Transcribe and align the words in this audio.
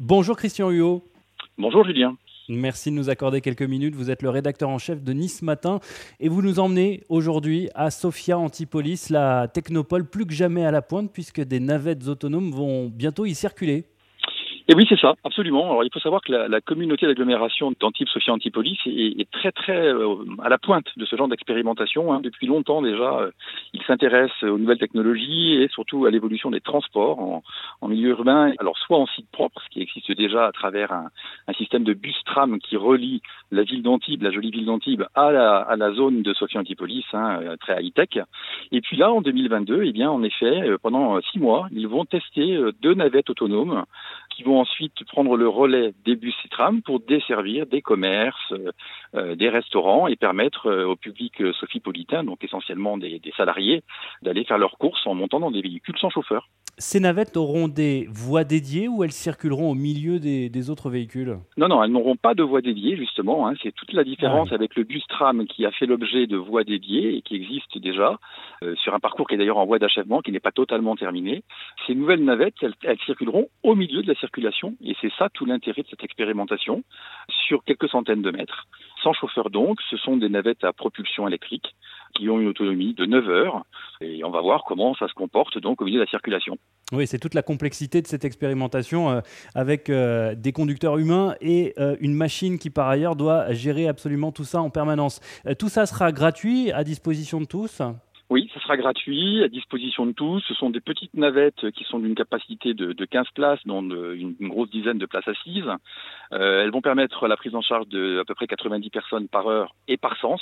Bonjour 0.00 0.36
Christian 0.36 0.70
Huot. 0.70 1.04
Bonjour 1.56 1.84
Julien. 1.84 2.16
Merci 2.48 2.90
de 2.90 2.96
nous 2.96 3.10
accorder 3.10 3.40
quelques 3.40 3.62
minutes. 3.62 3.94
Vous 3.94 4.10
êtes 4.10 4.22
le 4.22 4.28
rédacteur 4.28 4.68
en 4.68 4.78
chef 4.78 5.04
de 5.04 5.12
Nice 5.12 5.40
Matin 5.40 5.78
et 6.18 6.28
vous 6.28 6.42
nous 6.42 6.58
emmenez 6.58 7.04
aujourd'hui 7.08 7.68
à 7.76 7.92
Sofia 7.92 8.36
Antipolis, 8.36 9.08
la 9.10 9.46
technopole 9.46 10.04
plus 10.04 10.26
que 10.26 10.34
jamais 10.34 10.66
à 10.66 10.72
la 10.72 10.82
pointe 10.82 11.12
puisque 11.12 11.40
des 11.40 11.60
navettes 11.60 12.08
autonomes 12.08 12.50
vont 12.50 12.88
bientôt 12.88 13.24
y 13.24 13.36
circuler. 13.36 13.86
Et 14.66 14.74
oui, 14.74 14.86
c'est 14.88 14.98
ça, 14.98 15.14
absolument. 15.24 15.66
Alors, 15.66 15.84
il 15.84 15.90
faut 15.92 16.00
savoir 16.00 16.22
que 16.22 16.32
la, 16.32 16.48
la 16.48 16.62
communauté 16.62 17.06
d'agglomération 17.06 17.74
d'Antibes 17.78 18.08
Sophia 18.08 18.32
Antipolis 18.32 18.78
est, 18.86 19.20
est, 19.20 19.30
très 19.30 19.52
très 19.52 19.76
euh, 19.76 20.16
à 20.42 20.48
la 20.48 20.56
pointe 20.56 20.86
de 20.96 21.04
ce 21.04 21.16
genre 21.16 21.28
d'expérimentation. 21.28 22.14
Hein. 22.14 22.20
Depuis 22.22 22.46
longtemps 22.46 22.80
déjà, 22.80 23.18
euh, 23.18 23.30
ils 23.74 23.82
s'intéressent 23.82 24.42
aux 24.44 24.56
nouvelles 24.56 24.78
technologies 24.78 25.56
et 25.56 25.68
surtout 25.68 26.06
à 26.06 26.10
l'évolution 26.10 26.50
des 26.50 26.62
transports 26.62 27.20
en, 27.20 27.42
en, 27.82 27.88
milieu 27.88 28.08
urbain. 28.08 28.54
Alors, 28.58 28.78
soit 28.78 28.96
en 28.96 29.06
site 29.06 29.30
propre, 29.30 29.60
ce 29.64 29.68
qui 29.68 29.82
existe 29.82 30.10
déjà 30.12 30.46
à 30.46 30.52
travers 30.52 30.92
un, 30.92 31.10
un 31.46 31.52
système 31.52 31.84
de 31.84 31.92
bus-tram 31.92 32.58
qui 32.58 32.78
relie 32.78 33.20
la 33.50 33.64
ville 33.64 33.82
d'Antibes, 33.82 34.22
la 34.22 34.30
jolie 34.30 34.50
ville 34.50 34.64
d'Antibes, 34.64 35.04
à 35.14 35.30
la, 35.30 35.58
à 35.58 35.76
la 35.76 35.92
zone 35.92 36.22
de 36.22 36.32
Sophia 36.32 36.60
Antipolis, 36.60 37.04
hein, 37.12 37.38
euh, 37.42 37.56
très 37.58 37.84
high-tech. 37.84 38.18
Et 38.72 38.80
puis 38.80 38.96
là, 38.96 39.12
en 39.12 39.20
2022, 39.20 39.82
eh 39.84 39.92
bien, 39.92 40.10
en 40.10 40.22
effet, 40.22 40.62
pendant 40.82 41.20
six 41.20 41.38
mois, 41.38 41.68
ils 41.70 41.86
vont 41.86 42.06
tester 42.06 42.58
deux 42.80 42.94
navettes 42.94 43.28
autonomes 43.28 43.84
qui 44.34 44.42
vont 44.42 44.60
ensuite 44.60 45.04
prendre 45.06 45.36
le 45.36 45.48
relais 45.48 45.92
des 46.04 46.16
bus 46.16 46.34
et 46.44 46.48
trams 46.48 46.82
pour 46.82 47.00
desservir 47.00 47.66
des 47.66 47.82
commerces, 47.82 48.52
euh, 48.52 48.72
euh, 49.14 49.34
des 49.34 49.48
restaurants 49.48 50.08
et 50.08 50.16
permettre 50.16 50.66
euh, 50.66 50.86
au 50.86 50.96
public 50.96 51.34
sophipolitain, 51.60 52.24
donc 52.24 52.42
essentiellement 52.42 52.98
des, 52.98 53.18
des 53.18 53.32
salariés, 53.36 53.82
d'aller 54.22 54.44
faire 54.44 54.58
leurs 54.58 54.78
courses 54.78 55.06
en 55.06 55.14
montant 55.14 55.40
dans 55.40 55.50
des 55.50 55.62
véhicules 55.62 55.98
sans 55.98 56.10
chauffeur. 56.10 56.48
Ces 56.76 56.98
navettes 56.98 57.36
auront 57.36 57.68
des 57.68 58.08
voies 58.10 58.42
dédiées 58.42 58.88
ou 58.88 59.04
elles 59.04 59.12
circuleront 59.12 59.70
au 59.70 59.74
milieu 59.74 60.18
des, 60.18 60.48
des 60.48 60.70
autres 60.70 60.90
véhicules? 60.90 61.38
Non, 61.56 61.68
non, 61.68 61.84
elles 61.84 61.92
n'auront 61.92 62.16
pas 62.16 62.34
de 62.34 62.42
voies 62.42 62.62
dédiées, 62.62 62.96
justement. 62.96 63.46
Hein. 63.46 63.54
C'est 63.62 63.72
toute 63.72 63.92
la 63.92 64.02
différence 64.02 64.48
ah 64.50 64.56
avec 64.56 64.74
le 64.74 64.82
bus 64.82 65.06
tram 65.06 65.46
qui 65.46 65.64
a 65.64 65.70
fait 65.70 65.86
l'objet 65.86 66.26
de 66.26 66.36
voies 66.36 66.64
dédiées 66.64 67.14
et 67.16 67.22
qui 67.22 67.36
existe 67.36 67.78
déjà 67.78 68.18
euh, 68.64 68.74
sur 68.82 68.92
un 68.92 68.98
parcours 68.98 69.28
qui 69.28 69.36
est 69.36 69.38
d'ailleurs 69.38 69.58
en 69.58 69.66
voie 69.66 69.78
d'achèvement, 69.78 70.20
qui 70.20 70.32
n'est 70.32 70.40
pas 70.40 70.50
totalement 70.50 70.96
terminé. 70.96 71.44
Ces 71.86 71.94
nouvelles 71.94 72.24
navettes, 72.24 72.56
elles, 72.60 72.74
elles 72.82 72.98
circuleront 73.06 73.48
au 73.62 73.76
milieu 73.76 74.02
de 74.02 74.08
la 74.08 74.16
et 74.82 74.96
c'est 75.00 75.12
ça 75.18 75.28
tout 75.28 75.44
l'intérêt 75.44 75.82
de 75.82 75.88
cette 75.88 76.04
expérimentation 76.04 76.82
sur 77.46 77.64
quelques 77.64 77.88
centaines 77.88 78.22
de 78.22 78.30
mètres. 78.30 78.66
Sans 79.02 79.12
chauffeur 79.12 79.50
donc, 79.50 79.80
ce 79.90 79.96
sont 79.96 80.16
des 80.16 80.28
navettes 80.28 80.64
à 80.64 80.72
propulsion 80.72 81.28
électrique 81.28 81.74
qui 82.14 82.28
ont 82.30 82.40
une 82.40 82.48
autonomie 82.48 82.94
de 82.94 83.06
9 83.06 83.28
heures 83.28 83.64
et 84.00 84.24
on 84.24 84.30
va 84.30 84.40
voir 84.40 84.64
comment 84.64 84.94
ça 84.94 85.08
se 85.08 85.14
comporte 85.14 85.58
donc 85.58 85.82
au 85.82 85.84
milieu 85.84 85.98
de 85.98 86.04
la 86.04 86.10
circulation. 86.10 86.56
Oui, 86.92 87.06
c'est 87.06 87.18
toute 87.18 87.34
la 87.34 87.42
complexité 87.42 88.02
de 88.02 88.06
cette 88.06 88.24
expérimentation 88.24 89.10
euh, 89.10 89.20
avec 89.54 89.90
euh, 89.90 90.34
des 90.34 90.52
conducteurs 90.52 90.98
humains 90.98 91.34
et 91.40 91.74
euh, 91.78 91.96
une 92.00 92.14
machine 92.14 92.58
qui 92.58 92.70
par 92.70 92.88
ailleurs 92.88 93.16
doit 93.16 93.52
gérer 93.52 93.88
absolument 93.88 94.32
tout 94.32 94.44
ça 94.44 94.60
en 94.60 94.70
permanence. 94.70 95.20
Tout 95.58 95.68
ça 95.68 95.86
sera 95.86 96.12
gratuit, 96.12 96.70
à 96.72 96.84
disposition 96.84 97.40
de 97.40 97.46
tous? 97.46 97.82
Oui, 98.30 98.50
ce 98.54 98.60
sera 98.60 98.76
gratuit, 98.78 99.42
à 99.44 99.48
disposition 99.48 100.06
de 100.06 100.12
tous. 100.12 100.40
Ce 100.48 100.54
sont 100.54 100.70
des 100.70 100.80
petites 100.80 101.12
navettes 101.14 101.70
qui 101.72 101.84
sont 101.84 101.98
d'une 101.98 102.14
capacité 102.14 102.72
de, 102.72 102.94
de 102.94 103.04
15 103.04 103.26
places, 103.34 103.60
dont 103.66 103.82
une, 103.82 104.34
grosse 104.40 104.70
dizaine 104.70 104.96
de 104.96 105.04
places 105.04 105.28
assises. 105.28 105.70
Euh, 106.32 106.62
elles 106.62 106.70
vont 106.70 106.80
permettre 106.80 107.28
la 107.28 107.36
prise 107.36 107.54
en 107.54 107.60
charge 107.60 107.86
de 107.88 108.20
à 108.20 108.24
peu 108.24 108.34
près 108.34 108.46
90 108.46 108.88
personnes 108.88 109.28
par 109.28 109.46
heure 109.48 109.74
et 109.88 109.98
par 109.98 110.16
sens. 110.16 110.40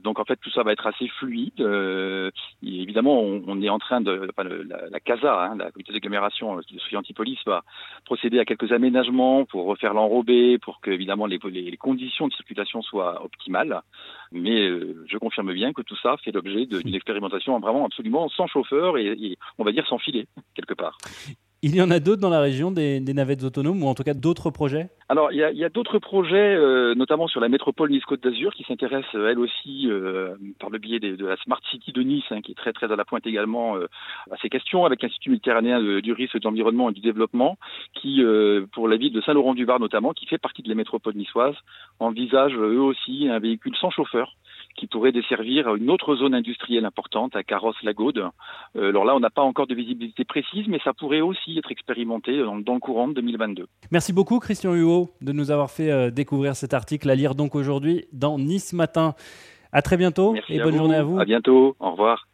Donc 0.00 0.18
en 0.18 0.24
fait, 0.24 0.36
tout 0.36 0.50
ça 0.50 0.62
va 0.62 0.72
être 0.72 0.86
assez 0.86 1.06
fluide. 1.08 1.60
Euh, 1.60 2.30
évidemment, 2.62 3.20
on, 3.20 3.60
est 3.60 3.68
en 3.68 3.78
train 3.78 4.00
de... 4.00 4.28
Enfin, 4.30 4.48
la, 4.48 4.88
la, 4.88 5.00
CASA, 5.00 5.44
hein, 5.44 5.56
la 5.56 5.70
comité 5.70 5.92
d'agglomération 5.92 6.56
de 6.56 6.62
Sophie 6.78 6.96
Antipolis, 6.96 7.38
va 7.44 7.62
procéder 8.06 8.38
à 8.38 8.44
quelques 8.46 8.72
aménagements 8.72 9.44
pour 9.44 9.66
refaire 9.66 9.92
l'enrobé, 9.92 10.58
pour 10.58 10.80
que 10.80 10.90
évidemment 10.90 11.26
les, 11.26 11.38
les, 11.44 11.76
conditions 11.76 12.28
de 12.28 12.32
circulation 12.32 12.80
soient 12.80 13.22
optimales. 13.22 13.82
Mais 14.32 14.68
euh, 14.68 15.04
je 15.08 15.18
confirme 15.18 15.52
bien 15.52 15.72
que 15.72 15.82
tout 15.82 15.96
ça 15.96 16.16
fait 16.24 16.32
l'objet 16.32 16.66
d'une 16.66 16.94
expérimentation 16.94 17.58
vraiment 17.60 17.86
absolument 17.86 18.28
sans 18.28 18.46
chauffeur 18.46 18.98
et, 18.98 19.06
et, 19.06 19.36
on 19.58 19.64
va 19.64 19.72
dire 19.72 19.86
sans 19.86 19.98
filet, 19.98 20.26
quelque 20.54 20.74
part. 20.74 20.98
Il 21.64 21.76
y 21.76 21.80
en 21.80 21.92
a 21.92 22.00
d'autres 22.00 22.20
dans 22.20 22.28
la 22.28 22.40
région, 22.40 22.72
des, 22.72 22.98
navettes 23.00 23.44
autonomes 23.44 23.84
ou 23.84 23.86
en 23.86 23.94
tout 23.94 24.02
cas 24.02 24.14
d'autres 24.14 24.50
projets? 24.50 24.88
Alors, 25.08 25.30
il 25.30 25.38
y 25.38 25.64
a, 25.64 25.68
d'autres 25.68 26.00
projets, 26.00 26.56
euh, 26.56 26.96
notamment 26.96 27.28
sur 27.28 27.40
la 27.40 27.48
métropole 27.48 27.92
Nice-Côte 27.92 28.20
d'Azur, 28.20 28.52
qui 28.52 28.64
s'intéresse, 28.64 29.04
elle 29.14 29.38
aussi, 29.38 29.86
euh, 29.88 30.34
par 30.58 30.70
le 30.70 30.78
biais 30.78 30.98
de, 30.98 31.24
la 31.24 31.36
Smart 31.36 31.60
City 31.70 31.92
de 31.92 32.02
Nice, 32.02 32.24
hein, 32.32 32.40
qui 32.40 32.50
est 32.50 32.56
très 32.56 32.72
très 32.72 32.90
à 32.90 32.96
la 32.96 33.04
pointe 33.04 33.28
également 33.28 33.76
euh, 33.76 33.86
à 34.32 34.36
ces 34.42 34.48
questions, 34.48 34.84
avec 34.84 35.02
l'Institut 35.02 35.30
méditerranéen 35.30 36.00
du 36.00 36.12
risque 36.12 36.36
de 36.36 36.44
l'environnement 36.44 36.90
et 36.90 36.94
du 36.94 37.00
développement, 37.00 37.56
qui, 37.94 38.24
euh, 38.24 38.66
pour 38.72 38.88
la 38.88 38.96
ville 38.96 39.12
de 39.12 39.20
Saint-Laurent-du-Var 39.20 39.78
notamment, 39.78 40.14
qui 40.14 40.26
fait 40.26 40.38
partie 40.38 40.62
de 40.62 40.68
la 40.68 40.74
métropole 40.74 41.14
niçoise, 41.14 41.54
envisage 42.00 42.54
eux 42.54 42.80
aussi 42.80 43.28
un 43.28 43.38
véhicule 43.38 43.76
sans 43.76 43.90
chauffeur 43.90 44.34
qui 44.76 44.86
pourrait 44.86 45.12
desservir 45.12 45.74
une 45.74 45.90
autre 45.90 46.16
zone 46.16 46.34
industrielle 46.34 46.84
importante 46.84 47.36
à 47.36 47.42
Carrosse-Lagaude. 47.42 48.28
Euh, 48.76 48.88
alors 48.88 49.04
là, 49.04 49.14
on 49.14 49.20
n'a 49.20 49.30
pas 49.30 49.42
encore 49.42 49.66
de 49.66 49.74
visibilité 49.74 50.24
précise, 50.24 50.66
mais 50.68 50.78
ça 50.84 50.92
pourrait 50.92 51.20
aussi 51.20 51.58
être 51.58 51.70
expérimenté 51.70 52.38
dans, 52.38 52.58
dans 52.58 52.74
le 52.74 52.80
courant 52.80 53.08
de 53.08 53.14
2022. 53.14 53.66
Merci 53.90 54.12
beaucoup, 54.12 54.38
Christian 54.38 54.74
Huot, 54.74 55.10
de 55.20 55.32
nous 55.32 55.50
avoir 55.50 55.70
fait 55.70 55.90
euh, 55.90 56.10
découvrir 56.10 56.56
cet 56.56 56.74
article 56.74 57.08
à 57.10 57.14
lire 57.14 57.34
donc 57.34 57.54
aujourd'hui 57.54 58.06
dans 58.12 58.38
Nice 58.38 58.72
Matin. 58.72 59.14
À 59.72 59.80
très 59.80 59.96
bientôt 59.96 60.32
Merci 60.32 60.52
et 60.54 60.58
bonne 60.58 60.72
vous. 60.72 60.78
journée 60.78 60.96
à 60.96 61.02
vous. 61.02 61.18
À 61.18 61.24
bientôt. 61.24 61.76
Au 61.80 61.92
revoir. 61.92 62.26